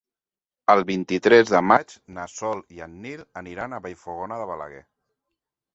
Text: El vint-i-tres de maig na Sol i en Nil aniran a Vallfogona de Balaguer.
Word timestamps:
El 0.73 0.79
vint-i-tres 0.89 1.51
de 1.55 1.61
maig 1.73 1.95
na 2.17 2.25
Sol 2.39 2.65
i 2.79 2.83
en 2.87 2.97
Nil 3.05 3.23
aniran 3.45 3.77
a 3.77 3.83
Vallfogona 3.87 4.43
de 4.43 4.51
Balaguer. 4.55 4.87